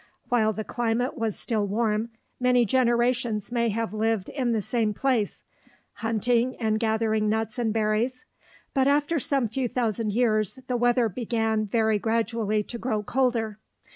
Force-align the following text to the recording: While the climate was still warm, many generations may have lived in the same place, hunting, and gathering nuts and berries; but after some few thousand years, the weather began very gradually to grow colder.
While 0.29 0.51
the 0.51 0.63
climate 0.63 1.15
was 1.15 1.37
still 1.37 1.67
warm, 1.67 2.09
many 2.39 2.65
generations 2.65 3.51
may 3.51 3.69
have 3.69 3.93
lived 3.93 4.29
in 4.29 4.51
the 4.51 4.59
same 4.59 4.95
place, 4.95 5.43
hunting, 5.93 6.55
and 6.59 6.79
gathering 6.79 7.29
nuts 7.29 7.59
and 7.59 7.71
berries; 7.71 8.25
but 8.73 8.87
after 8.87 9.19
some 9.19 9.47
few 9.47 9.67
thousand 9.67 10.11
years, 10.13 10.57
the 10.65 10.75
weather 10.75 11.07
began 11.07 11.67
very 11.67 11.99
gradually 11.99 12.63
to 12.63 12.79
grow 12.79 13.03
colder. 13.03 13.59